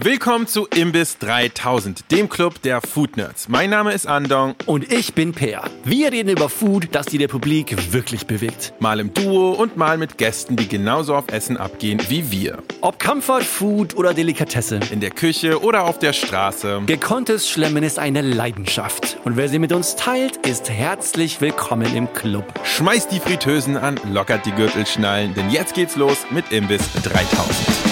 [0.00, 3.48] Willkommen zu Imbiss 3000, dem Club der Food Nerds.
[3.48, 4.54] Mein Name ist Andong.
[4.64, 5.64] Und ich bin Peer.
[5.82, 8.74] Wir reden über Food, das die Republik wirklich bewegt.
[8.78, 12.62] Mal im Duo und mal mit Gästen, die genauso auf Essen abgehen wie wir.
[12.80, 14.78] Ob Comfort Food oder Delikatesse.
[14.92, 16.82] In der Küche oder auf der Straße.
[16.86, 19.16] Gekonntes Schlemmen ist eine Leidenschaft.
[19.24, 22.44] Und wer sie mit uns teilt, ist herzlich willkommen im Club.
[22.62, 27.87] Schmeißt die Fritteusen an, lockert die Gürtelschnallen, denn jetzt geht's los mit Imbiss 3000.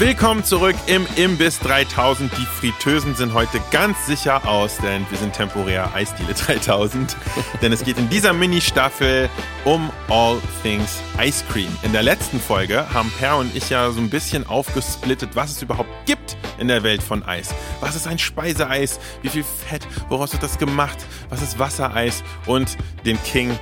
[0.00, 2.32] Willkommen zurück im Imbiss 3000.
[2.32, 7.14] Die Fritteusen sind heute ganz sicher aus, denn wir sind temporär Eisdiele 3000.
[7.60, 9.28] denn es geht in dieser Mini-Staffel
[9.66, 11.68] um All Things Ice Cream.
[11.82, 15.60] In der letzten Folge haben Per und ich ja so ein bisschen aufgesplittet, was es
[15.60, 17.54] überhaupt gibt in der Welt von Eis.
[17.80, 19.00] Was ist ein Speiseeis?
[19.20, 19.86] Wie viel Fett?
[20.08, 20.98] Woraus wird das gemacht?
[21.28, 22.22] Was ist Wassereis?
[22.46, 23.58] Und den King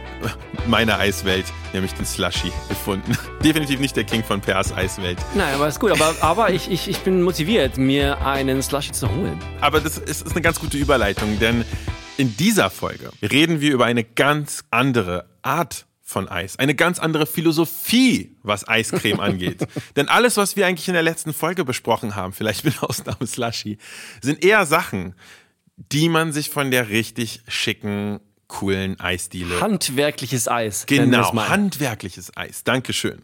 [0.67, 3.17] meiner Eiswelt, nämlich den Slushy, gefunden.
[3.45, 5.19] Definitiv nicht der King von Pers Eiswelt.
[5.35, 5.93] Nein, aber ist gut.
[5.93, 9.39] Aber, aber ich, ich, ich bin motiviert, mir einen Slushy zu holen.
[9.63, 11.65] Aber das ist, ist eine ganz gute Überleitung, denn
[12.19, 16.59] in dieser Folge reden wir über eine ganz andere Art von Eis.
[16.59, 19.67] Eine ganz andere Philosophie, was Eiscreme angeht.
[19.97, 23.79] Denn alles, was wir eigentlich in der letzten Folge besprochen haben, vielleicht mit Ausnahme Slushy,
[24.21, 25.15] sind eher Sachen,
[25.77, 29.63] die man sich von der richtig schicken coolen Eisdiele.
[29.63, 30.85] Handwerkliches Eis.
[30.85, 32.65] Genau, handwerkliches Eis.
[32.65, 33.23] Dankeschön.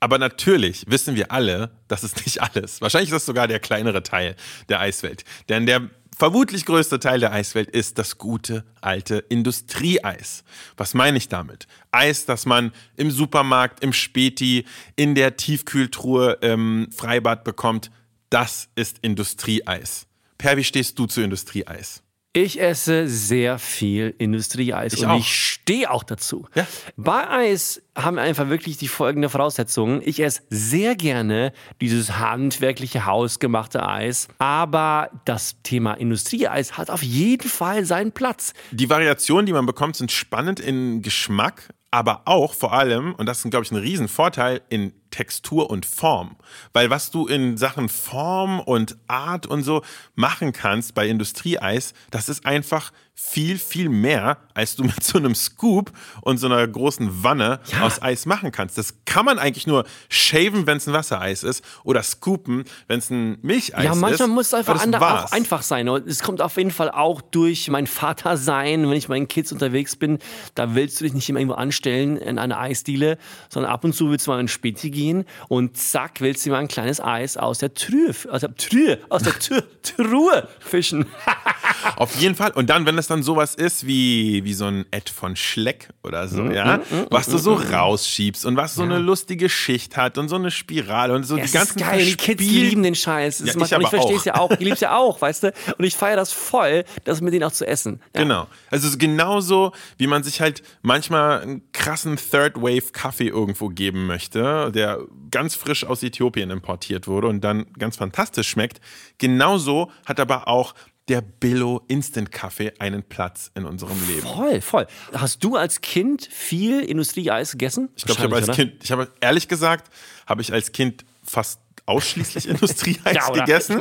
[0.00, 2.80] Aber natürlich wissen wir alle, das ist nicht alles.
[2.80, 4.36] Wahrscheinlich ist das sogar der kleinere Teil
[4.68, 5.24] der Eiswelt.
[5.48, 10.44] Denn der vermutlich größte Teil der Eiswelt ist das gute alte Industrieeis.
[10.76, 11.66] Was meine ich damit?
[11.90, 17.90] Eis, das man im Supermarkt, im Späti, in der Tiefkühltruhe im Freibad bekommt,
[18.30, 20.06] das ist Industrieeis.
[20.36, 22.02] Per, wie stehst du zu Industrieeis?
[22.40, 25.18] Ich esse sehr viel Industrieeis Ich und auch.
[25.18, 26.46] ich stehe auch dazu.
[26.54, 26.68] Ja.
[26.96, 30.00] Bei Eis haben wir einfach wirklich die folgende Voraussetzungen.
[30.04, 37.48] Ich esse sehr gerne dieses handwerkliche, hausgemachte Eis, aber das Thema Industrieeis hat auf jeden
[37.48, 38.52] Fall seinen Platz.
[38.70, 43.44] Die Variationen, die man bekommt, sind spannend in Geschmack, aber auch vor allem, und das
[43.44, 46.36] ist, glaube ich, ein Riesenvorteil, in Textur und Form.
[46.72, 49.82] Weil was du in Sachen Form und Art und so
[50.14, 55.34] machen kannst bei Industrieeis, das ist einfach viel, viel mehr, als du mit so einem
[55.34, 57.80] Scoop und so einer großen Wanne Ja.
[57.84, 58.78] aus Eis machen kannst.
[58.78, 63.10] Das kann man eigentlich nur shaven, wenn es ein Wassereis ist, oder scoopen, wenn es
[63.10, 63.84] ein Milcheis ist.
[63.84, 65.88] Ja, manchmal muss es einfach auch einfach sein.
[65.88, 69.28] Und es kommt auf jeden Fall auch durch mein Vater sein, wenn ich mit meinen
[69.28, 70.18] Kids unterwegs bin.
[70.54, 74.10] Da willst du dich nicht immer irgendwo anstellen in eine Eisdiele, sondern ab und zu
[74.10, 75.07] willst du mal in Späti gehen
[75.48, 79.22] und zack, willst du mal ein kleines Eis aus der Trühe, aus der Trühe, aus
[79.22, 81.06] der Tür, Truhe fischen.
[81.96, 82.52] Auf jeden Fall.
[82.52, 86.28] Und dann, wenn es dann sowas ist wie, wie so ein Ed von Schleck oder
[86.28, 86.80] so, ja,
[87.10, 91.14] was du so rausschiebst und was so eine lustige Schicht hat und so eine Spirale
[91.14, 93.38] und so Es die ganzen ist geil, die Kids lieben den Scheiß.
[93.38, 94.50] Das Ja, ich ich verstehe es ja auch.
[94.50, 95.52] Ich liebe es ja auch, weißt du?
[95.76, 98.00] Und ich feiere das voll, das mit denen auch zu essen.
[98.14, 98.22] Ja.
[98.22, 98.46] Genau.
[98.70, 103.68] Also es ist genauso, wie man sich halt manchmal einen krassen Third Wave Kaffee irgendwo
[103.68, 105.00] geben möchte, der
[105.30, 108.80] ganz frisch aus Äthiopien importiert wurde und dann ganz fantastisch schmeckt.
[109.18, 110.74] Genauso hat aber auch
[111.08, 114.22] der Billo Instant Kaffee einen Platz in unserem Leben.
[114.26, 114.86] Voll, voll.
[115.14, 117.88] Hast du als Kind viel Industrieeis gegessen?
[117.96, 119.90] Ich glaube, ich habe als Wahrscheinlich, Kind, ich habe ehrlich gesagt,
[120.26, 123.40] habe ich als Kind fast ausschließlich Industrieeis Ja, oder?
[123.40, 123.80] gegessen.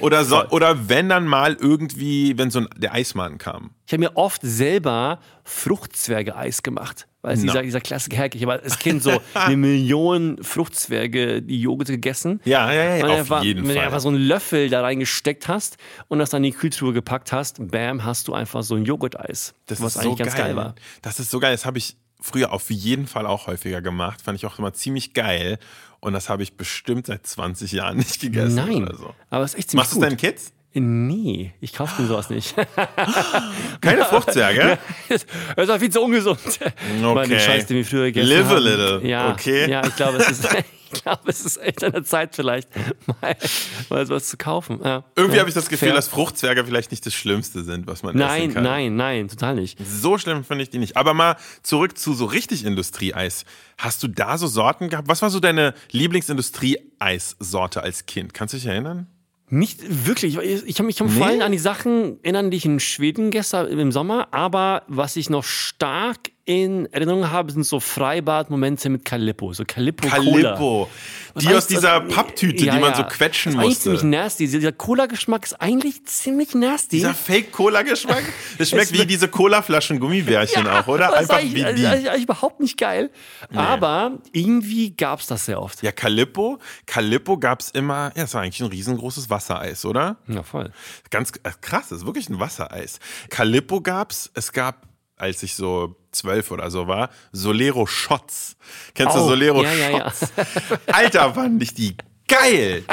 [0.00, 3.72] Oder, so, oder wenn dann mal irgendwie, wenn so ein, der Eismann kam.
[3.86, 7.06] Ich habe mir oft selber Fruchtzwerge-Eis gemacht.
[7.22, 7.42] Weil Na.
[7.42, 8.34] dieser, dieser Klassiker.
[8.34, 12.40] Ich habe als Kind so eine Million Fruchtzwerge, die Joghurt gegessen.
[12.44, 13.84] Ja, ja, ja, auf einfach, jeden wenn du Fall.
[13.84, 15.76] einfach so einen Löffel da reingesteckt hast
[16.08, 19.54] und das dann in die Kühltruhe gepackt hast, bam, hast du einfach so ein Joghurt-Eis.
[19.66, 20.74] Das was ist eigentlich so ganz geil war.
[21.00, 21.52] Das ist so geil.
[21.52, 24.20] Das habe ich früher auf jeden Fall auch häufiger gemacht.
[24.22, 25.58] Fand ich auch immer ziemlich geil.
[26.00, 29.14] Und das habe ich bestimmt seit 20 Jahren nicht gegessen Nein, oder so.
[29.30, 30.52] aber es ist echt ziemlich Machst du es deinen Kids?
[30.74, 32.54] Nee, ich kaufe mir sowas nicht.
[33.82, 34.78] Keine Fruchtzwerge?
[35.08, 36.38] das ist doch viel zu ungesund.
[37.02, 37.28] Okay.
[37.28, 38.62] Den Scheiß, den wir früher gegessen Live a haben.
[38.62, 39.68] little, Ja, okay?
[39.70, 40.48] Ja, ich glaube, es ist,
[40.94, 42.70] ich glaube, es ist echt an der Zeit vielleicht,
[43.06, 43.36] mal,
[43.90, 44.80] mal sowas zu kaufen.
[44.82, 45.04] Ja.
[45.14, 45.40] Irgendwie ja.
[45.40, 45.96] habe ich das Gefühl, Fair.
[45.96, 48.62] dass Fruchtzwerge vielleicht nicht das Schlimmste sind, was man Nein, essen kann.
[48.62, 49.78] nein, nein, total nicht.
[49.84, 50.96] So schlimm finde ich die nicht.
[50.96, 53.44] Aber mal zurück zu so richtig Industrieeis.
[53.76, 55.08] Hast du da so Sorten gehabt?
[55.08, 58.32] Was war so deine Lieblingsindustrieeissorte als Kind?
[58.32, 59.06] Kannst du dich erinnern?
[59.54, 60.38] Nicht wirklich.
[60.38, 63.92] Ich kann mich vor allem an die Sachen erinnern, die ich in Schweden gestern im
[63.92, 64.28] Sommer.
[64.30, 69.52] Aber was ich noch stark in Erinnerung habe, sind so Freibad-Momente mit Calippo.
[69.52, 70.08] So Calippo.
[70.08, 70.88] Calippo.
[71.36, 72.96] Die aus dieser also, Papptüte, ja, die man ja.
[72.96, 74.16] so quetschen ist eigentlich ziemlich musste.
[74.16, 74.48] nasty.
[74.48, 76.96] Dieser Cola-Geschmack ist eigentlich ziemlich nasty.
[76.96, 78.24] Dieser Fake-Cola-Geschmack.
[78.58, 81.08] Das schmeckt Es wie diese Cola-Flaschen Gummibärchen auch, oder?
[81.08, 81.86] das Einfach wie also, die.
[81.86, 83.10] eigentlich, eigentlich überhaupt nicht geil.
[83.54, 85.80] Aber irgendwie gab es das sehr oft.
[85.82, 86.58] Ja, Calippo.
[86.86, 90.16] Calippo gab's immer, ja, das war eigentlich ein riesengroßes Wassereis, oder?
[90.26, 90.72] Ja, voll.
[91.10, 92.98] Ganz äh, krass, das ist wirklich ein Wassereis.
[93.30, 98.56] Calippo gab's, es gab, als ich so zwölf oder so war, Solero Shots.
[98.94, 100.10] Kennst du Oh, Solero ja, ja, ja.
[100.10, 100.32] Shots?
[100.86, 101.96] Alter, waren nicht die
[102.32, 102.84] geil!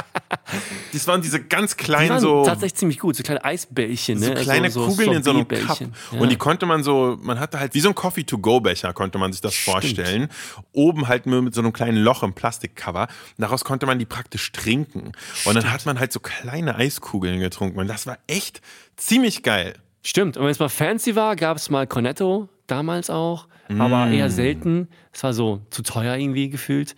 [0.91, 2.43] Das waren diese ganz Die kleinen waren so.
[2.43, 4.19] tatsächlich ziemlich gut, so kleine Eisbällchen.
[4.19, 4.41] So ne?
[4.41, 5.79] kleine so, Kugeln in so einem Cup.
[5.79, 6.19] Ja.
[6.19, 9.41] Und die konnte man so, man hatte halt wie so ein Coffee-to-go-Becher, konnte man sich
[9.41, 10.29] das vorstellen.
[10.73, 13.07] Oben halt nur mit so einem kleinen Loch im Plastikcover.
[13.37, 15.11] Daraus konnte man die praktisch trinken.
[15.45, 17.79] Und dann hat man halt so kleine Eiskugeln getrunken.
[17.79, 18.61] Und das war echt
[18.97, 19.75] ziemlich geil.
[20.03, 20.37] Stimmt.
[20.37, 24.13] Und wenn es mal fancy war, gab es mal Cornetto, damals auch, aber Mm.
[24.13, 24.87] eher selten.
[25.11, 26.95] Es war so zu teuer irgendwie gefühlt.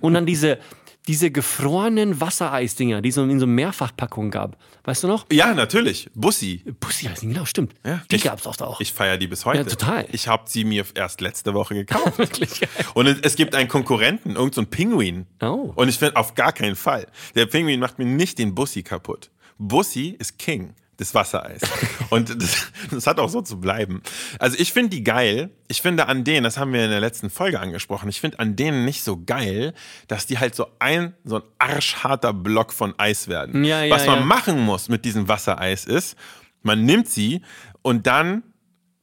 [0.00, 0.58] Und dann diese,
[1.08, 4.56] diese gefrorenen Wassereisdinger, die es in so Mehrfachpackungen gab.
[4.84, 5.26] Weißt du noch?
[5.32, 6.08] Ja, natürlich.
[6.14, 6.62] Bussi.
[6.80, 7.74] Bussi heißen, genau, stimmt.
[7.84, 8.80] Ja, die ich- gab es oft auch.
[8.80, 9.58] Ich feiere die bis heute.
[9.58, 10.06] Ja, total.
[10.12, 12.18] Ich habe sie mir erst letzte Woche gekauft.
[12.18, 12.68] Wirklich geil.
[12.94, 15.26] Und es, es gibt einen Konkurrenten, irgendeinen so einen Pinguin.
[15.42, 15.72] Oh.
[15.74, 17.06] Und ich finde, auf gar keinen Fall.
[17.34, 19.30] Der Pinguin macht mir nicht den Bussi kaputt.
[19.58, 21.60] Bussi ist King des Wassereis.
[22.10, 24.02] Und das, das hat auch so zu bleiben.
[24.38, 25.50] Also ich finde die geil.
[25.68, 28.56] Ich finde an denen, das haben wir in der letzten Folge angesprochen, ich finde an
[28.56, 29.74] denen nicht so geil,
[30.08, 33.64] dass die halt so ein, so ein arschharter Block von Eis werden.
[33.64, 34.24] Ja, ja, Was man ja.
[34.24, 36.16] machen muss mit diesem Wassereis ist,
[36.62, 37.42] man nimmt sie
[37.82, 38.42] und dann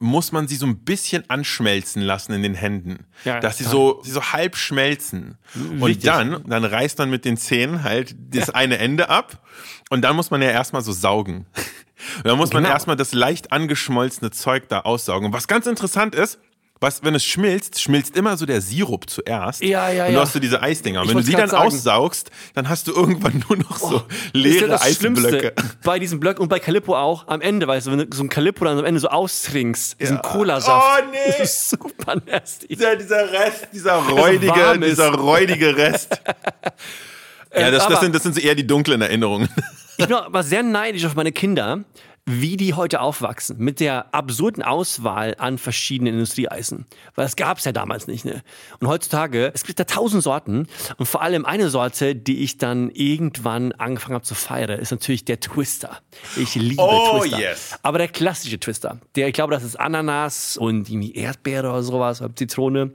[0.02, 3.06] muss man sie so ein bisschen anschmelzen lassen in den Händen.
[3.24, 5.38] Ja, dass sie so, sie so halb schmelzen.
[5.56, 6.06] Und Wichtig.
[6.06, 9.46] dann, dann reißt man mit den Zähnen halt das eine Ende ab.
[9.92, 11.46] Und dann muss man ja erstmal so saugen.
[12.18, 12.74] Und dann muss man Genau.
[12.74, 15.28] erstmal das leicht angeschmolzene Zeug da aussaugen.
[15.28, 16.40] Und was ganz interessant ist,
[16.84, 19.62] was, wenn es schmilzt, schmilzt immer so der Sirup zuerst.
[19.62, 20.22] Ja, ja, Und du ja.
[20.22, 21.02] hast so diese Eisdinger.
[21.02, 21.68] Und wenn du die grad dann sagen.
[21.68, 24.04] aussaugst, dann hast du irgendwann nur noch so ist
[24.34, 25.20] ja leere das Eisblöcke.
[25.20, 25.54] Schlimmste
[25.84, 28.30] bei diesem Blöck und bei Calippo auch am Ende, weißt du, wenn du so ein
[28.30, 31.04] Calippo dann am Ende so austrinkst, diesen Cola-Saft.
[31.04, 31.18] Oh, nee.
[31.28, 32.68] Das ist super nasty.
[32.70, 36.20] Dieser, dieser Rest, dieser räudige, dieser räudige Rest.
[37.54, 39.50] Ja, das, aber- das, sind, das sind so eher die dunklen Erinnerungen.
[40.02, 41.84] Ich bin aber sehr neidisch auf meine Kinder,
[42.26, 43.58] wie die heute aufwachsen.
[43.58, 46.86] Mit der absurden Auswahl an verschiedenen Industrieeisen.
[47.16, 48.26] Weil das gab es ja damals nicht.
[48.26, 48.44] Ne?
[48.80, 50.68] Und heutzutage, es gibt da tausend Sorten.
[50.98, 55.26] Und vor allem eine Sorte, die ich dann irgendwann angefangen habe zu feiern, ist natürlich
[55.26, 56.00] der Twister.
[56.38, 57.40] Ich liebe Oh, Twister.
[57.40, 57.80] yes.
[57.82, 59.00] Aber der klassische Twister.
[59.16, 62.92] Der, ich glaube, das ist Ananas und irgendwie Erdbeere oder sowas, oder Zitrone.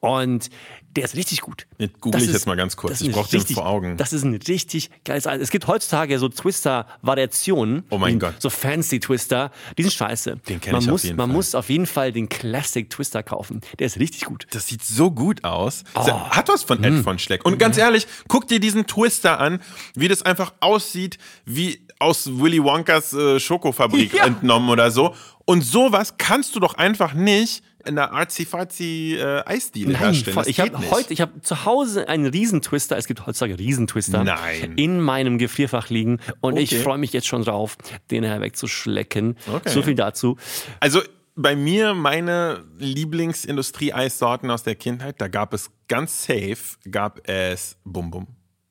[0.00, 0.50] Und
[0.96, 1.66] der ist richtig gut.
[1.78, 3.00] Jetzt google Das ich ist- jetzt mal ganz kurz.
[3.00, 3.96] Ich ist brauch den vor Augen.
[3.96, 5.40] Das ist ein richtig geiles Eis.
[5.40, 7.84] Es gibt heutzutage so Twister-Variationen.
[7.90, 8.34] Oh mein Gott.
[8.40, 9.50] So fancy Twister.
[9.78, 10.36] Die sind scheiße.
[10.48, 11.36] Den kenn man ich auf muss, jeden Man Fall.
[11.36, 13.60] muss auf jeden Fall den Classic Twister kaufen.
[13.78, 14.46] Der ist richtig gut.
[14.50, 15.84] Das sieht so gut aus.
[15.94, 16.06] Oh.
[16.30, 16.84] Hat was von Mm.
[16.84, 17.44] Ed von Schleck.
[17.44, 19.60] Und ganz ehrlich, guck dir diesen Twister an,
[19.94, 24.26] wie das einfach aussieht, wie aus Willy Wonkas äh, Schokofabrik Ja.
[24.26, 25.14] entnommen oder so.
[25.44, 30.34] Und sowas kannst du doch einfach nicht in der arzi-fazi äh, Eisdiele herstellen.
[30.34, 30.44] voll.
[30.48, 32.96] Ich habe heute, ich habe zu Hause einen Riesentwister.
[32.96, 34.74] Es gibt heutzutage Riesentwister Nein.
[34.76, 36.82] in meinem Gefrierfach liegen und ich Okay.
[36.82, 37.76] freue mich jetzt schon drauf,
[38.10, 39.36] den wegzuschlecken.
[39.52, 39.68] Okay.
[39.70, 40.36] So viel dazu.
[40.80, 41.00] Also
[41.36, 46.56] bei mir meine Lieblingsindustrieeissorten aus der Kindheit, da gab es ganz safe,
[46.90, 48.26] gab es Bum Bum.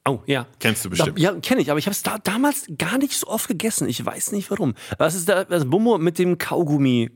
[0.08, 0.46] Oh, ja.
[0.60, 1.18] Kennst du bestimmt.
[1.18, 3.90] Ja, kenne ich, aber ich habe es da, damals gar nicht so oft gegessen.
[3.90, 4.76] Ich weiß nicht warum.
[5.00, 7.10] Was ist da, das Bumbo mit dem Kaugummi?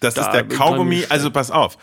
[0.00, 1.76] Das ist der Kaugummi, also pass auf.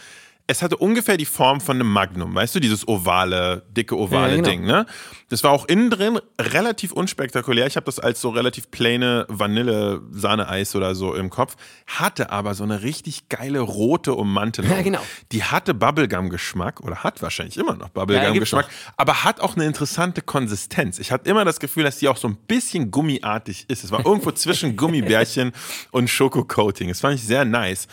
[0.45, 4.35] Es hatte ungefähr die Form von einem Magnum, weißt du, dieses ovale, dicke ovale Ja,
[4.35, 4.49] genau.
[4.49, 4.85] Ding, ne?
[5.29, 7.65] Das war auch innen drin relativ unspektakulär.
[7.65, 11.55] Ich habe das als so relativ plaine Vanille-Sahne-Eis oder so im Kopf.
[11.87, 14.69] Hatte aber so eine richtig geile rote Ummantelung.
[14.69, 14.99] Ja, genau.
[15.31, 18.93] Die hatte Bubblegum-Geschmack oder hat wahrscheinlich immer noch Bubblegum-Geschmack, noch.
[18.97, 20.99] aber hat auch eine interessante Konsistenz.
[20.99, 23.85] Ich hatte immer das Gefühl, dass die auch so ein bisschen gummiartig ist.
[23.85, 25.53] Es war irgendwo zwischen Gummibärchen
[25.91, 26.89] und Schokocoating.
[26.89, 27.87] Das fand ich sehr nice.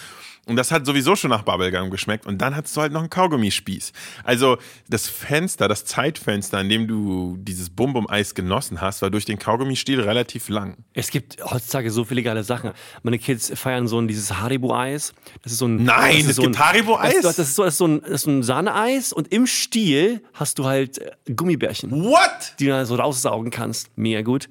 [0.50, 2.26] Und das hat sowieso schon nach Bubblegum geschmeckt.
[2.26, 3.92] Und dann hattest du halt noch einen Kaugummispieß.
[4.24, 9.38] Also das Fenster, das Zeitfenster, in dem du dieses Bum-Bum-Eis genossen hast, war durch den
[9.38, 10.76] Kaugummistiel relativ lang.
[10.92, 12.72] Es gibt heutzutage so viele geile Sachen.
[13.04, 15.14] Meine Kids feiern so ein dieses Haribo-Eis.
[15.42, 15.84] Das ist so ein.
[15.84, 17.22] Nein, das ist es so gibt ein, Haribo-Eis?
[17.22, 19.46] Das, das, ist so, das, ist so ein, das ist so ein Sahneeis und im
[19.46, 21.92] Stiel hast du halt äh, Gummibärchen.
[21.92, 22.54] What?
[22.58, 23.96] die du dann so raussaugen kannst.
[23.96, 24.48] Mega gut.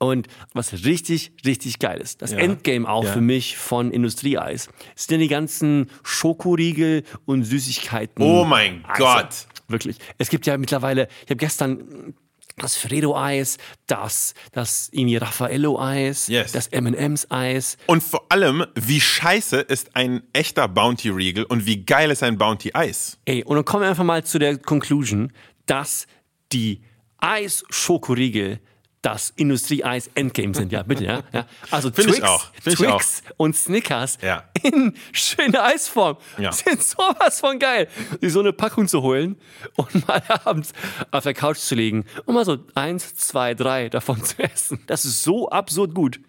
[0.00, 2.38] Und was richtig, richtig geil ist, das Ja.
[2.38, 3.12] Endgame auch Ja.
[3.14, 8.22] für mich von Industrieeis, sind ja die ganzen Schokoriegel und Süßigkeiten.
[8.22, 8.98] Oh mein Eise.
[9.02, 9.28] Gott.
[9.66, 9.98] Wirklich.
[10.16, 12.14] Es gibt ja mittlerweile, ich habe gestern
[12.56, 16.52] das Fredo-Eis, das, das irgendwie Raffaello-Eis, Yes.
[16.52, 17.76] das M&M's-Eis.
[17.86, 23.18] Und vor allem, wie scheiße ist ein echter Bounty-Riegel und wie geil ist ein Bounty-Eis?
[23.26, 25.32] Ey, und dann kommen wir einfach mal zu der Conclusion,
[25.66, 26.06] dass
[26.52, 26.80] die
[27.18, 28.60] Eis-Schokoriegel
[29.02, 30.72] das Industrie-Eis Endgame sind.
[30.72, 31.22] Ja, bitte, ja.
[31.32, 31.46] ja.
[31.70, 34.44] Also Find Twix, Twix und Snickers Ja.
[34.62, 36.50] in schöner Eisform Ja.
[36.52, 37.88] sind sowas von geil.
[38.20, 39.36] Die so eine Packung zu holen
[39.76, 40.72] und mal abends
[41.12, 44.80] auf der Couch zu legen und mal so eins, zwei, drei davon zu essen.
[44.86, 46.20] Das ist so absurd gut.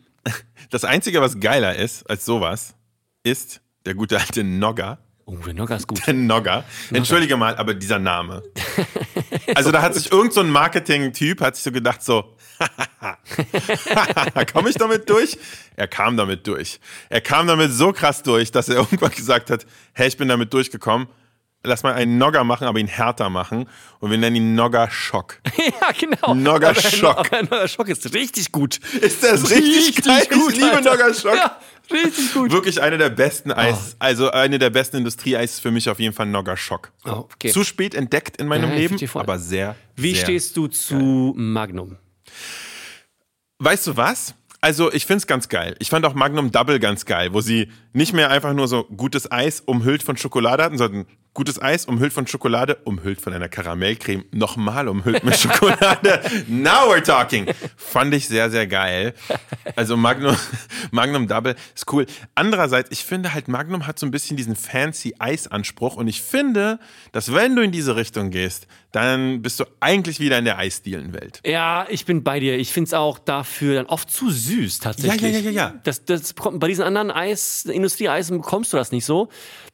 [0.70, 2.76] Das Einzige, was geiler ist als sowas,
[3.24, 5.00] ist der gute alte Nogger.
[5.26, 6.06] Oh, der Nogger ist gut.
[6.06, 6.64] Der Nogger.
[6.92, 8.44] Entschuldige mal, aber dieser Name.
[9.56, 12.36] Also da hat sich irgend so Marketing-Typ, hat sich so gedacht so,
[14.54, 15.38] komme ich damit durch?
[15.76, 16.80] Er kam damit durch.
[17.10, 20.54] Er kam damit so krass durch, dass er irgendwann gesagt hat, hey, ich bin damit
[20.54, 21.08] durchgekommen.
[21.62, 23.68] Lass mal einen Nogger machen, aber ihn härter machen.
[24.00, 25.40] Und wir nennen ihn Nogger Schock.
[25.58, 26.34] ja, genau.
[26.34, 27.30] Nogger Schock.
[27.34, 28.80] Nogger Schock ist richtig gut.
[29.02, 30.26] Ist das richtig, geil?
[30.30, 30.92] ich liebe Alter.
[30.92, 31.36] Nogger Schock.
[31.36, 31.58] Ja,
[31.92, 32.52] richtig gut.
[32.54, 36.14] Wirklich eine der besten Eis, also eine der besten Industrieeis ist für mich auf jeden
[36.14, 36.94] Fall Nogger Schock.
[37.04, 37.52] Oh, okay.
[37.52, 39.76] Zu spät entdeckt in meinem Ja, Leben, aber sehr.
[39.98, 41.98] Wie sehr stehst du zu Magnum?
[43.60, 44.36] Weißt du was?
[44.62, 45.76] Also, ich find's ganz geil.
[45.80, 49.32] Ich fand auch Magnum Double ganz geil, wo sie nicht mehr einfach nur so gutes
[49.32, 54.26] Eis umhüllt von Schokolade hatten, sondern gutes Eis umhüllt von Schokolade, umhüllt von einer Karamellcreme,
[54.32, 56.22] nochmal umhüllt mit Schokolade.
[56.48, 57.48] Now we're talking.
[57.78, 59.14] Fand ich sehr, sehr geil.
[59.76, 60.36] Also Magnum,
[60.92, 62.06] Magnum Double ist cool.
[62.36, 66.80] Andererseits, ich finde halt, Magnum hat so ein bisschen diesen fancy Eisanspruch und ich finde,
[67.12, 71.42] dass wenn du in diese Richtung gehst, dann bist du eigentlich wieder in der Eisdielenwelt.
[71.46, 72.58] Ja, ich bin bei dir.
[72.58, 75.22] Ich finde es auch dafür dann oft zu süß tatsächlich.
[75.22, 75.80] Ja, ja, ja, ja, ja.
[75.84, 79.30] Das, das bei diesen anderen Eis, Industrieeisen bekommst du das nicht so.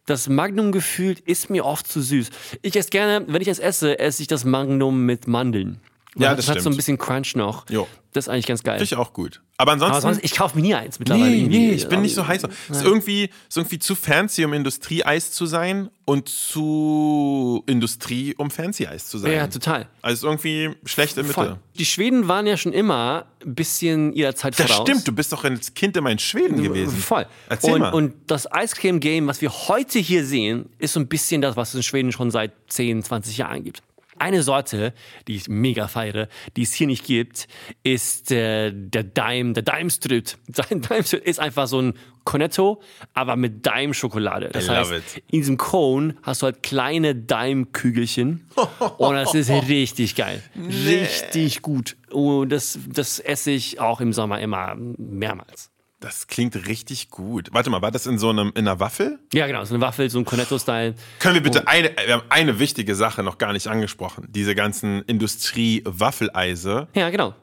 [0.06, 2.30] Das Magnum gefühlt ist mir oft zu süß.
[2.62, 5.80] Ich esse gerne, wenn ich es esse, esse ich das Magnum mit Mandeln.
[6.18, 6.78] Ja, das das hat so ein stimmt.
[6.78, 7.70] bisschen Crunch noch.
[7.70, 7.88] Jo.
[8.14, 8.76] Das ist eigentlich ganz geil.
[8.78, 9.42] Finde ich auch gut.
[9.58, 9.98] Aber ansonsten.
[9.98, 11.30] Aber sonst, ich kaufe mir nie eins mittlerweile.
[11.30, 12.44] Nee, nee, ich bin nicht so heiß.
[12.70, 18.88] Ist irgendwie, ist irgendwie zu fancy, um Industrieeis zu sein und zu Industrie, um fancy
[18.88, 19.34] Eis zu sein.
[19.34, 19.88] Ja, total.
[20.02, 21.34] Also ist irgendwie schlechte Mitte.
[21.34, 21.58] Voll.
[21.78, 24.88] Die Schweden waren ja schon immer ein bisschen ihrer Zeit Das voraus.
[24.88, 26.98] stimmt, du bist doch als Kind immer in Schweden gewesen.
[26.98, 27.26] Voll.
[27.50, 27.94] Erzähl und, mal.
[27.94, 31.58] und das Ice Cream Game, was wir heute hier sehen, ist so ein bisschen das,
[31.58, 33.82] was es in Schweden schon seit 10, 20 Jahren gibt.
[34.18, 34.94] Eine Sorte,
[35.28, 37.48] die ich mega feiere, die es hier nicht gibt,
[37.84, 40.38] ist äh, der Dime, der Dime-Strut.
[40.48, 41.94] Dime-Strut ist einfach so ein
[42.24, 42.82] Cornetto,
[43.14, 44.50] aber mit Dime-Schokolade.
[44.50, 45.24] Das I heißt, love it.
[45.32, 48.50] in diesem Cone hast du halt kleine Dime-Kügelchen
[48.98, 50.42] und das ist richtig geil.
[50.56, 51.98] Richtig gut.
[52.10, 55.72] Und das, das esse ich auch im Sommer immer mehrmals.
[56.06, 57.50] Das klingt richtig gut.
[57.52, 59.18] Warte mal, war das in so einem, in einer Waffel?
[59.34, 60.94] Ja, genau, so eine Waffel, so ein Cornetto-Style.
[61.18, 61.44] Können wir Oh.
[61.46, 64.28] bitte eine, wir haben eine wichtige Sache noch gar nicht angesprochen.
[64.30, 66.88] Diese ganzen Industrie-Waffeleise.
[66.94, 67.34] Ja, genau.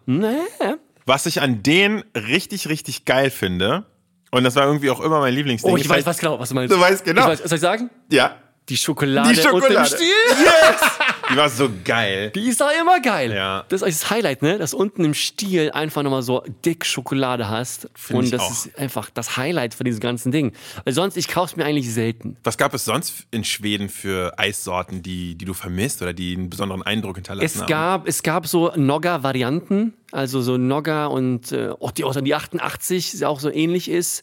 [1.07, 3.85] Was ich an denen richtig, richtig geil finde,
[4.31, 5.73] und das war irgendwie auch immer mein Lieblingsding.
[5.73, 6.73] Oh, ich ist weiß, was genau, was du meinst.
[6.73, 7.23] Du weißt genau.
[7.23, 7.90] Ich weiß, soll ich sagen?
[8.11, 8.37] Ja.
[8.69, 9.66] Die Schokolade, Die Schokolade.
[9.66, 10.45] unter dem Stiel.
[10.45, 10.81] Yes!
[11.33, 12.31] Die war so geil.
[12.35, 13.33] Die ist doch immer geil.
[13.35, 13.64] Ja.
[13.69, 14.59] Das ist eigentlich das Highlight, ne?
[14.59, 17.88] Dass unten im Stiel einfach nochmal so dick Schokolade hast.
[17.95, 18.50] Find Und das auch.
[18.50, 20.52] ist einfach das Highlight von diesem ganzen Ding.
[20.85, 22.37] Weil sonst, ich kauf's mir eigentlich selten.
[22.45, 26.50] Was gab es sonst in Schweden für Eissorten, die, die du vermisst oder die einen
[26.50, 27.66] besonderen Eindruck hinterlassen Es haben?
[27.66, 33.12] gab, es gab so Nogger-Varianten, also so Nogger und äh, auch die aus die 88
[33.12, 34.23] die auch so ähnlich ist.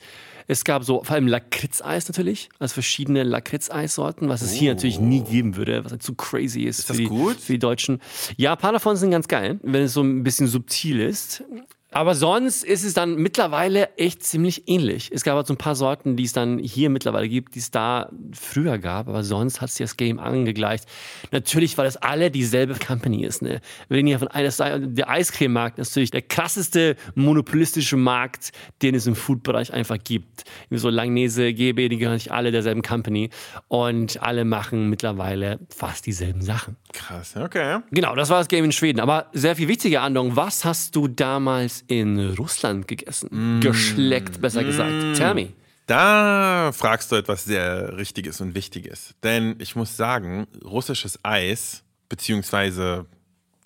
[0.51, 5.21] Es gab so vor allem Lakritzeis natürlich, also verschiedene Lakritzeissorten, was es hier natürlich nie
[5.21, 6.87] geben würde, was halt zu crazy ist, Oh.
[6.87, 7.37] das für, die, gut?
[7.39, 8.01] für die Deutschen.
[8.35, 11.43] Ja, ein paar davon sind ganz geil, wenn es so ein bisschen subtil ist.
[11.91, 15.09] Aber sonst ist es dann mittlerweile echt ziemlich ähnlich.
[15.11, 17.71] Es gab halt so ein paar Sorten, die es dann hier mittlerweile gibt, die es
[17.71, 20.85] da früher gab, aber sonst hat sich das Game angegleicht.
[21.31, 23.41] Natürlich, weil das alle dieselbe Company ist.
[23.41, 23.59] Ne?
[23.87, 28.51] Wir reden hier von einer Seite, der Eiscrememarkt ist natürlich der krasseste monopolistische Markt,
[28.83, 30.43] den es im Food-Bereich einfach gibt.
[30.69, 33.31] So Langnese, GB, die gehören nicht alle derselben Company
[33.67, 36.75] und alle machen mittlerweile fast dieselben Sachen.
[36.93, 37.79] Krass, okay.
[37.89, 38.99] Genau, das war das Game in Schweden.
[38.99, 43.59] Aber sehr viel wichtiger Andong, was hast du damals in Russland gegessen?
[43.61, 45.15] Geschleckt, besser gesagt.
[45.15, 45.49] Tell me.
[45.87, 49.15] Da fragst du etwas sehr Richtiges und Wichtiges.
[49.23, 53.07] Denn ich muss sagen, russisches Eis, beziehungsweise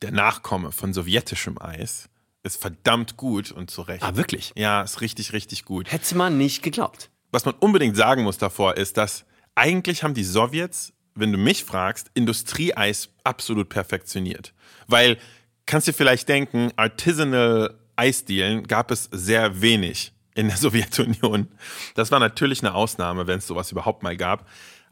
[0.02, 2.08] der Nachkomme von sowjetischem Eis,
[2.44, 4.04] ist verdammt gut und zu Recht.
[4.04, 4.54] Ah, wirklich?
[4.56, 5.92] Ja, ist richtig, richtig gut.
[5.92, 7.10] Hätte man nicht geglaubt.
[7.32, 11.64] Was man unbedingt sagen muss davor, ist, dass eigentlich haben die Sowjets, wenn du mich
[11.64, 14.54] fragst, Industrieeis absolut perfektioniert.
[14.88, 15.18] Weil,
[15.66, 21.48] kannst dir vielleicht denken, Artisanal Eisdielen gab es sehr wenig in der Sowjetunion.
[21.96, 24.48] Das war natürlich eine Ausnahme, wenn es sowas überhaupt mal gab.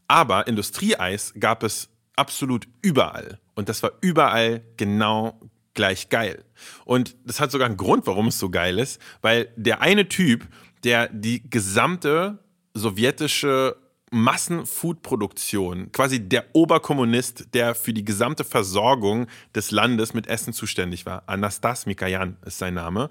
[0.08, 3.39] Aber Industrieeis gab es absolut überall.
[3.55, 5.39] Und das war überall genau
[5.74, 6.43] gleich geil.
[6.86, 10.48] Und das hat sogar einen Grund, warum es so geil ist, weil der eine Typ,
[10.84, 12.39] der die gesamte
[12.74, 13.77] sowjetische
[14.12, 21.24] Massenfoodproduktion, quasi der Oberkommunist, der für die gesamte Versorgung des Landes mit Essen zuständig war.
[21.27, 23.10] Anastas Mikayan ist sein Name.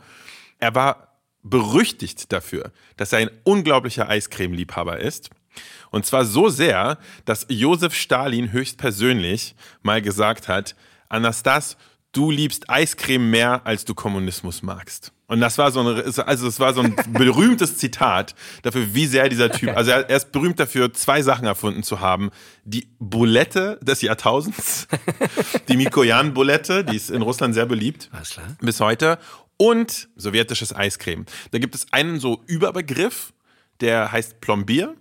[0.58, 1.08] Er war
[1.42, 5.30] berüchtigt dafür, dass er ein unglaublicher Eiscreme-Liebhaber ist.
[5.90, 10.76] Und zwar so sehr, dass Josef Stalin höchstpersönlich mal gesagt hat,
[11.08, 11.78] Anastas,
[12.12, 15.12] du liebst Eiscreme mehr, als du Kommunismus magst.
[15.30, 19.28] Und das war so eine, also es war so ein berühmtes Zitat dafür, wie sehr
[19.28, 22.32] dieser Typ, also er, er, ist berühmt dafür, zwei Sachen erfunden zu haben.
[22.64, 24.88] Die Bulette des Jahrtausends,
[25.68, 28.10] die Mikoyan-Bulette, die ist in Russland sehr beliebt.
[28.10, 28.56] Alles klar.
[28.60, 29.20] Bis heute.
[29.56, 31.26] Und sowjetisches Eiscreme.
[31.52, 33.32] Da gibt es einen so Überbegriff,
[33.80, 34.96] der heißt Plombier.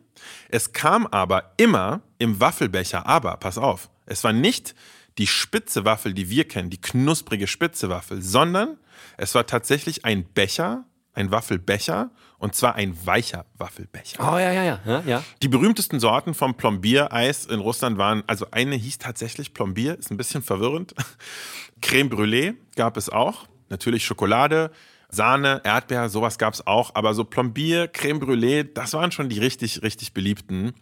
[0.49, 4.75] Es kam aber immer im Waffelbecher, aber pass auf, es war nicht
[5.17, 8.77] die spitze Waffel, die wir kennen, die knusprige spitze Waffel, sondern
[9.17, 14.19] es war tatsächlich ein Becher, ein Waffelbecher und zwar ein weicher Waffelbecher.
[14.21, 15.23] Oh ja, ja, ja, ja, ja.
[15.41, 20.17] Die berühmtesten Sorten vom Plombier-Eis in Russland waren, also eine hieß tatsächlich Plombier, ist ein
[20.17, 20.95] bisschen verwirrend.
[21.81, 24.71] Creme Brûlée gab es auch, natürlich Schokolade,
[25.09, 29.39] Sahne, Erdbeer, sowas gab es auch, aber so Plombier, Creme Brûlée, das waren schon die
[29.39, 30.73] richtig, richtig beliebten.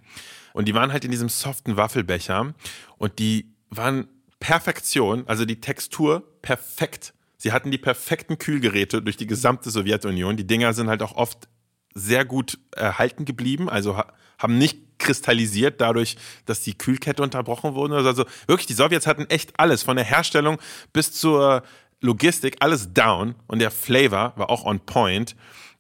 [0.54, 2.54] Und die waren halt in diesem soften Waffelbecher
[2.98, 4.08] und die waren
[4.40, 7.14] Perfektion, also die Textur perfekt.
[7.38, 10.38] Sie hatten die perfekten Kühlgeräte durch die gesamte Sowjetunion.
[10.38, 11.48] Die Dinger sind halt auch oft
[11.94, 14.02] sehr gut erhalten geblieben, also
[14.38, 17.96] haben nicht kristallisiert dadurch, dass die Kühlkette unterbrochen wurde.
[17.96, 20.60] Also wirklich, die Sowjets hatten echt alles, von der Herstellung
[20.94, 21.64] bis zur
[22.02, 25.36] Logistik, alles down und der Flavor war auch on point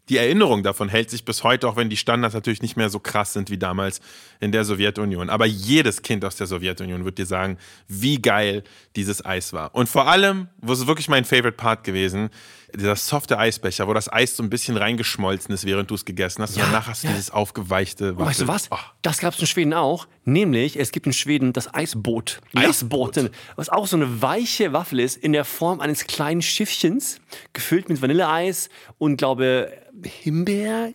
[0.10, 3.00] die Erinnerung davon hält sich bis heute, auch wenn die Standards natürlich nicht mehr so
[3.00, 4.00] krass sind wie damals
[4.40, 5.30] in der Sowjetunion.
[5.30, 8.64] Aber jedes Kind aus der Sowjetunion wird dir sagen, wie geil
[8.96, 9.76] dieses Eis war.
[9.76, 12.30] Und vor allem, wo es wirklich mein Favorite Part gewesen,
[12.76, 16.42] dieser softe Eisbecher, wo das Eis so ein bisschen reingeschmolzen ist, während du es gegessen
[16.42, 16.58] hast.
[16.58, 17.14] Ja, und danach hast du ja.
[17.14, 18.28] dieses aufgeweichte Waffel.
[18.28, 18.68] Weißt du was?
[18.72, 18.78] Oh.
[19.02, 20.08] Das gab es in Schweden auch.
[20.26, 22.42] Nämlich, es gibt in Schweden das Eisboot.
[22.56, 23.32] Eisboot.
[23.56, 27.22] Was auch so eine weiche Waffel ist, in der Form eines kleinen Schiffchens,
[27.54, 29.72] gefüllt mit Vanilleeis und, glaube
[30.04, 30.94] Himbeer,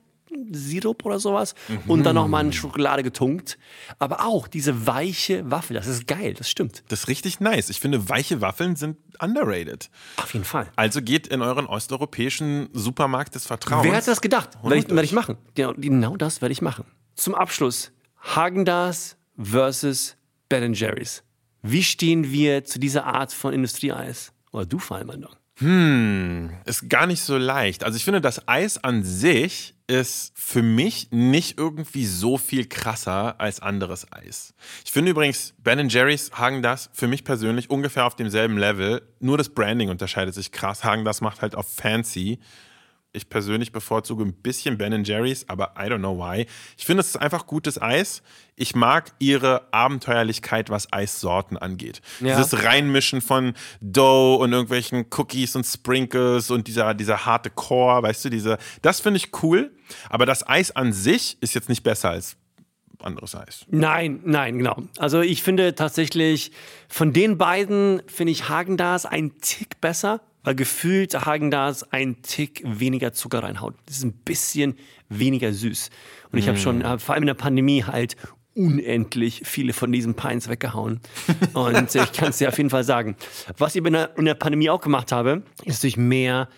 [0.53, 1.91] Sirup oder sowas mhm.
[1.91, 3.59] und dann nochmal in Schokolade getunkt.
[3.99, 6.85] Aber auch diese weiche Waffel, das ist geil, das stimmt.
[6.89, 7.71] Das ist richtig nice.
[7.71, 9.91] Ich finde, weiche Waffeln sind underrated.
[10.17, 10.71] Auf jeden Fall.
[10.77, 13.85] Also geht in euren osteuropäischen Supermarkt des Vertrauens.
[13.85, 14.51] Wer hat das gedacht?
[14.63, 15.37] Werde ich, werd ich machen.
[15.55, 16.85] Genau, genau das werde ich machen.
[17.15, 20.17] Zum Abschluss, Hagendas versus
[20.49, 21.23] Ben Jerry's.
[21.63, 24.33] Wie stehen wir zu dieser Art von Industrieeis?
[24.51, 25.27] Oder du vor allem,
[25.59, 27.85] hm, ist gar nicht so leicht.
[27.85, 33.39] Also ich finde, das Eis an sich ist für mich nicht irgendwie so viel krasser
[33.39, 34.55] als anderes Eis.
[34.85, 39.03] Ich finde übrigens Ben Jerry's Hagen das für mich persönlich ungefähr auf demselben Level.
[39.21, 40.85] Nur das Branding unterscheidet sich krass.
[40.85, 42.39] Hagen das macht halt auf fancy.
[43.15, 46.47] Ich persönlich bevorzuge ein bisschen Ben Jerry's, aber I don't know why.
[46.79, 48.23] Ich finde, es ist einfach gutes Eis.
[48.57, 52.01] Ich mag ihre Abenteuerlichkeit, was Eissorten angeht.
[52.21, 52.37] Ja.
[52.37, 58.25] Dieses Reinmischen von Dough und irgendwelchen Cookies und Sprinkles und dieser, dieser harte Core, weißt
[58.25, 59.73] du, diese, das finde ich cool.
[60.09, 62.39] Aber das Eis an sich ist jetzt nicht besser als
[62.99, 63.67] anderes Eis.
[63.69, 64.85] Nein, nein, genau.
[64.97, 66.53] Also ich finde tatsächlich,
[66.89, 73.13] von den beiden finde ich Hagendas ein Tick besser weil gefühlt Hagen-Dazs ein Tick weniger
[73.13, 73.75] Zucker reinhaut.
[73.87, 74.77] Das ist ein bisschen
[75.09, 75.91] weniger süß.
[76.33, 76.99] Und ich habe schon, mm.
[76.99, 78.17] vor allem in der Pandemie halt
[78.55, 81.01] unendlich viele von diesen Pines weggehauen.
[81.55, 83.17] Und ich kann es dir auf jeden Fall sagen.
[83.59, 86.49] Was ich in der, in der Pandemie auch gemacht habe, ist natürlich mehr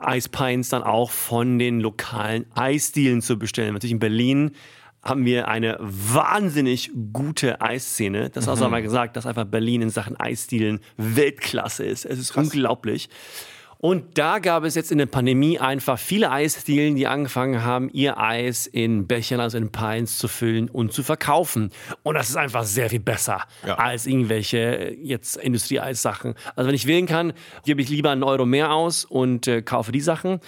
[0.00, 3.72] Eispines dann auch von den lokalen Eisdielen zu bestellen.
[3.72, 4.52] Natürlich in Berlin
[5.02, 8.30] haben wir eine wahnsinnig gute Eisszene.
[8.30, 8.50] Das mhm.
[8.50, 12.04] hast du einmal gesagt, dass einfach Berlin in Sachen Eisstilen Weltklasse ist.
[12.04, 12.46] Es ist Krass.
[12.46, 13.08] unglaublich.
[13.82, 18.18] Und da gab es jetzt in der Pandemie einfach viele Eisdielen, die angefangen haben, ihr
[18.18, 21.70] Eis in Bechern, also in Pines zu füllen und zu verkaufen.
[22.02, 23.76] Und das ist einfach sehr viel besser ja.
[23.76, 26.34] als irgendwelche jetzt Industrieeissachen.
[26.56, 27.32] Also wenn ich wählen kann,
[27.64, 30.40] gebe ich lieber einen Euro mehr aus und äh, kaufe die Sachen.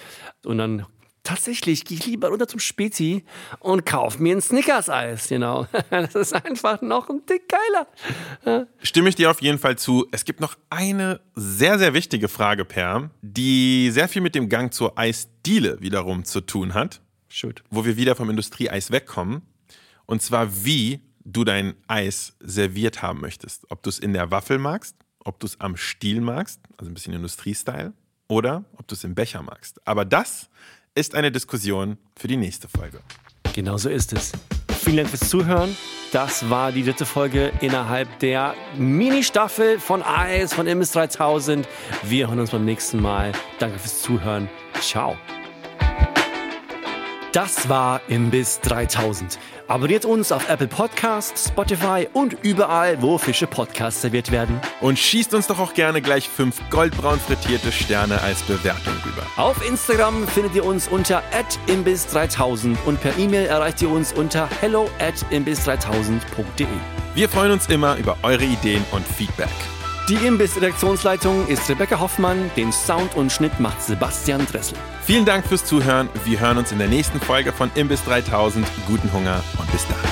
[0.44, 0.84] Und dann
[1.24, 3.24] Tatsächlich gehe ich lieber runter zum Spezi
[3.60, 5.68] und kaufe mir ein Snickers-Eis, genau.
[5.90, 8.66] Das ist einfach noch ein Tick geiler.
[8.82, 10.06] Stimme ich dir auf jeden Fall zu.
[10.10, 14.74] Es gibt noch eine sehr, sehr wichtige Frage, Per, die sehr viel mit dem Gang
[14.74, 17.00] zur Eisdiele wiederum zu tun hat.
[17.28, 17.62] Shoot.
[17.70, 19.42] Wo wir wieder vom Industrieeis wegkommen.
[20.06, 23.70] Und zwar, wie du dein Eis serviert haben möchtest.
[23.70, 26.94] Ob du es in der Waffel magst, ob du es am Stiel magst, also ein
[26.94, 27.92] bisschen Industriestyle,
[28.28, 29.86] oder ob du es im Becher magst.
[29.86, 30.48] Aber das
[30.94, 33.00] ist eine Diskussion für die nächste Folge.
[33.54, 34.32] Genau so ist es.
[34.80, 35.76] Vielen Dank fürs Zuhören
[36.12, 41.66] Das war die dritte Folge innerhalb der Mini-Staffel von Eis von MS 3000.
[42.02, 43.32] Wir hören uns beim nächsten Mal.
[43.58, 44.50] Danke fürs Zuhören.
[44.80, 45.16] Ciao.
[47.32, 49.38] Das war Imbiss 3000.
[49.68, 54.60] Abonniert uns auf Apple Podcasts, Spotify und überall, wo Fische Podcasts serviert werden.
[54.80, 59.26] Und schießt uns doch auch gerne gleich fünf goldbraun frittierte Sterne als Bewertung rüber.
[59.36, 61.22] Auf Instagram findet ihr uns unter
[61.68, 66.66] imbiss3000 und per E-Mail erreicht ihr uns unter hello at imbiss3000.de.
[67.14, 69.48] Wir freuen uns immer über eure Ideen und Feedback.
[70.08, 74.76] Die Imbiss-Redaktionsleitung ist Rebecca Hoffmann, den Sound und Schnitt macht Sebastian Dressel.
[75.04, 76.08] Vielen Dank fürs Zuhören.
[76.24, 78.66] Wir hören uns in der nächsten Folge von Imbiss 3000.
[78.88, 80.11] Guten Hunger und bis dann.